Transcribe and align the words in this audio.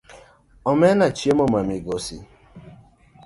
Omena 0.69 1.05
chiemo 1.17 1.45
ma 1.53 1.61
migosi. 1.67 2.17